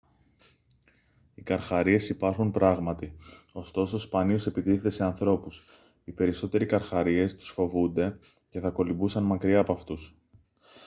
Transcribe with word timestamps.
οι 1.35 1.41
καρχαρίες 1.41 2.09
υπάρχουν 2.09 2.51
πράγματι 2.51 3.15
ωστόσο 3.53 3.99
σπανίως 3.99 4.47
επιτίθενται 4.47 4.89
σε 4.89 5.03
ανθρώπους 5.03 5.61
οι 6.03 6.11
περισσότεροι 6.11 6.65
καρχαρίες 6.65 7.35
τους 7.35 7.49
φοβούνται 7.49 8.17
και 8.49 8.59
θα 8.59 8.69
κολυμπούσαν 8.69 9.23
μακριά 9.23 9.59
απ' 9.59 9.71
αυτούς 9.71 10.17